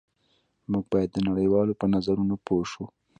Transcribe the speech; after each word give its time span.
موږ 0.71 0.83
باید 0.91 1.09
د 1.13 1.17
نړۍ 1.27 1.47
والو 1.49 1.73
په 1.81 1.85
نظرونو 1.93 2.35
پوه 2.45 2.65
شو 2.71 2.85